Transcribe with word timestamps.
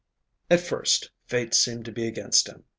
At 0.49 0.61
first 0.61 1.11
fate 1.27 1.53
seemed 1.53 1.85
to 1.85 1.91
be 1.91 2.07
against 2.07 2.49
him. 2.49 2.63